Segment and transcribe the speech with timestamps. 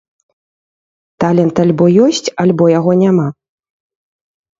[1.23, 3.27] Талент альбо ёсць, альбо яго няма.